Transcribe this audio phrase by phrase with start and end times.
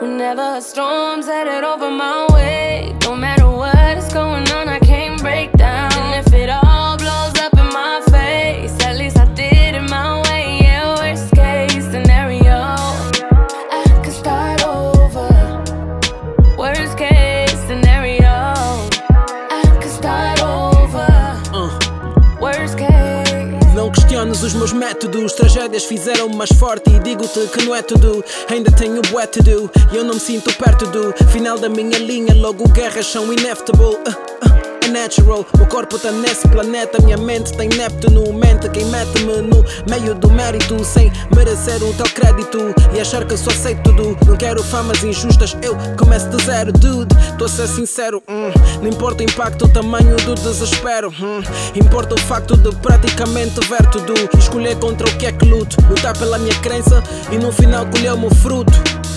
[0.00, 3.39] Whenever a storm's headed over my way, don't matter.
[24.20, 26.90] Questiones os meus métodos, tragédias fizeram-me mais forte.
[26.90, 29.70] E digo-te que não é tudo, ainda tenho bué to do.
[29.90, 32.34] E eu não me sinto perto do final da minha linha.
[32.34, 33.96] Logo, guerras são inevitable.
[33.96, 34.59] Uh, uh,
[34.90, 37.00] natural, meu corpo tá nesse planeta.
[37.02, 38.32] Minha mente tem Neptuno.
[38.32, 42.74] Mente quem mete-me no meio do mérito, sem merecer um tal crédito.
[42.94, 44.16] E achar que só sei tudo.
[44.26, 47.14] Não quero famas injustas, eu começo de zero, dude.
[47.38, 48.50] Tô a ser sincero, hum.
[48.82, 51.08] não importa o impacto, o tamanho do desespero.
[51.10, 51.42] hum.
[51.74, 54.14] Importa o facto de praticamente ver tudo.
[54.38, 55.76] Escolher contra o que é que luto.
[55.88, 58.72] Lutar pela minha crença e no final colher o fruto.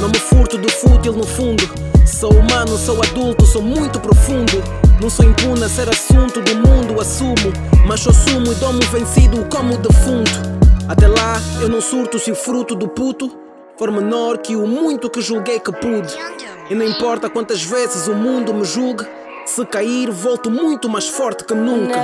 [0.00, 1.68] Não me furto do fútil no fundo.
[2.06, 4.83] Sou humano, sou adulto, sou muito profundo.
[5.00, 7.52] Não sou impune a ser assunto do mundo, assumo.
[7.86, 10.30] Mas sou sumo e dou-me vencido como defunto.
[10.88, 13.30] Até lá, eu não surto se o fruto do puto
[13.76, 16.14] for menor que o muito que julguei que pude.
[16.70, 19.06] E não importa quantas vezes o mundo me julgue,
[19.44, 22.00] se cair, volto muito mais forte que nunca.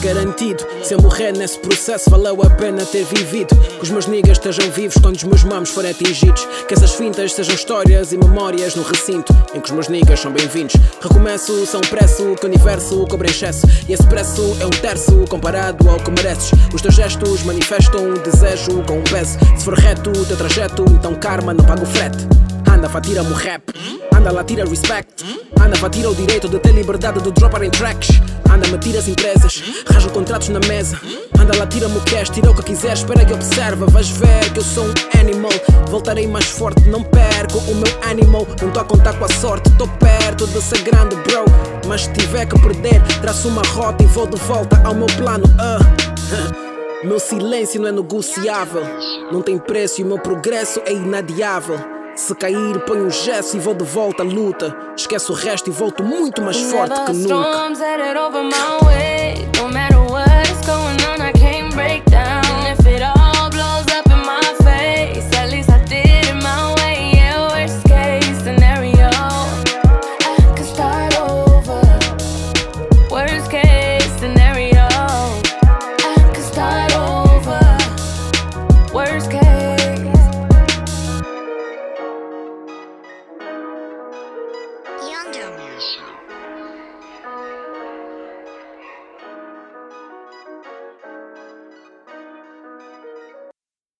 [0.00, 0.66] Garantido.
[0.82, 3.54] Se eu morrer nesse processo, valeu a pena ter vivido.
[3.54, 6.46] Que os meus niggas estejam vivos quando os meus mamos forem atingidos.
[6.66, 10.32] Que essas fintas sejam histórias e memórias no recinto em que os meus niggas são
[10.32, 10.74] bem-vindos.
[11.00, 13.66] Recomeço, são preço que o universo cobra em excesso.
[13.88, 16.50] E esse preço é um terço comparado ao que mereces.
[16.74, 19.38] Os teus gestos manifestam um desejo com um peso.
[19.56, 22.26] Se for reto o teu trajeto, então karma não paga o frete.
[22.66, 23.99] Anda, fatira-me o rap.
[24.20, 25.24] Anda lá, tira respect.
[25.58, 28.20] Anda, vá, tira o direito de ter liberdade de dropar em tracks.
[28.52, 29.62] Anda, me tira as empresas.
[29.90, 31.00] Rajo contratos na mesa.
[31.40, 32.92] Anda lá, tira-me o cash, tira o que quiser.
[32.92, 33.86] Espera e observa.
[33.86, 35.50] Vais ver que eu sou um animal.
[35.88, 38.46] Voltarei mais forte, não perco o meu animal.
[38.60, 41.46] Não tô a contar com a sorte, tô perto de ser grande, bro.
[41.88, 45.46] Mas se tiver que perder, traço uma rota e vou de volta ao meu plano.
[45.46, 46.60] Uh.
[47.02, 48.82] Meu silêncio não é negociável.
[49.32, 51.99] Não tem preço e o meu progresso é inadiável.
[52.16, 54.76] Se cair, ponho um gesso e vou de volta à luta.
[54.96, 57.34] Esqueço o resto e volto muito mais forte que nunca.